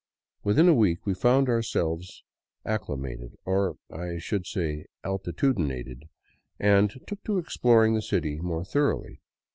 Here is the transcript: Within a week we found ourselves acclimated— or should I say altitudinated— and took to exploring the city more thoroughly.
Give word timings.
Within 0.43 0.67
a 0.67 0.73
week 0.73 1.05
we 1.05 1.13
found 1.13 1.47
ourselves 1.47 2.23
acclimated— 2.65 3.35
or 3.45 3.75
should 4.17 4.41
I 4.41 4.47
say 4.49 4.85
altitudinated— 5.03 6.09
and 6.59 6.91
took 7.05 7.23
to 7.25 7.37
exploring 7.37 7.93
the 7.93 8.01
city 8.01 8.37
more 8.39 8.65
thoroughly. 8.65 9.21